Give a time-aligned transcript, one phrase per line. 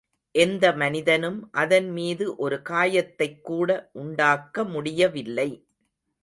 [0.35, 3.89] எந்த மனிதனும் அதன்மீது ஒரு காயத்தைக் கூட
[3.93, 5.49] உண்டாக்க முடியவில்லை.